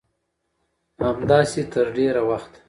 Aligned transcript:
همداسې 1.07 1.61
تر 1.71 1.85
ډېره 1.97 2.21
وخته 2.29 2.57